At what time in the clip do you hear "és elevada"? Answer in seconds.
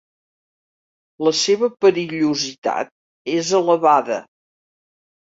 3.33-4.17